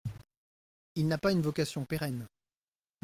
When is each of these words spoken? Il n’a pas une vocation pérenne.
Il 0.95 1.07
n’a 1.07 1.19
pas 1.19 1.31
une 1.31 1.43
vocation 1.43 1.85
pérenne. 1.85 2.27